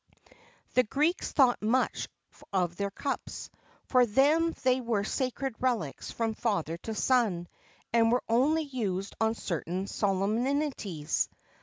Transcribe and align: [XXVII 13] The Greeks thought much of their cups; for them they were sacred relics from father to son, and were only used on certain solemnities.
[XXVII 0.25 0.31
13] 0.31 0.35
The 0.73 0.83
Greeks 0.85 1.31
thought 1.31 1.61
much 1.61 2.07
of 2.51 2.75
their 2.75 2.89
cups; 2.89 3.51
for 3.83 4.07
them 4.07 4.55
they 4.63 4.81
were 4.81 5.03
sacred 5.03 5.53
relics 5.59 6.09
from 6.09 6.33
father 6.33 6.77
to 6.77 6.95
son, 6.95 7.47
and 7.93 8.11
were 8.11 8.23
only 8.27 8.63
used 8.63 9.15
on 9.21 9.35
certain 9.35 9.85
solemnities. 9.85 11.29